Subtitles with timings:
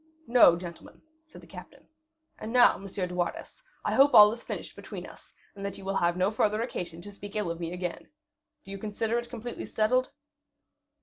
[0.25, 1.87] "No, gentlemen," said the captain.
[2.39, 2.87] "And now, M.
[2.87, 6.31] de Wardes, I hope all is finished between us, and that you will have no
[6.31, 8.07] further occasion to speak ill of me again.
[8.65, 10.09] Do you consider it completely settled?"